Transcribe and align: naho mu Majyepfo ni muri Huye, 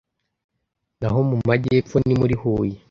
naho 0.99 1.19
mu 1.29 1.35
Majyepfo 1.47 1.95
ni 2.05 2.13
muri 2.21 2.35
Huye, 2.41 2.75